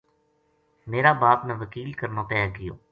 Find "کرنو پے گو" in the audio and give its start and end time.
1.99-2.73